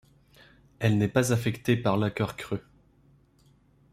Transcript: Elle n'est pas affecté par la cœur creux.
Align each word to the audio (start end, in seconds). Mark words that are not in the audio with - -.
Elle 0.79 0.97
n'est 0.97 1.07
pas 1.07 1.31
affecté 1.31 1.77
par 1.77 1.95
la 1.95 2.09
cœur 2.09 2.35
creux. 2.35 2.63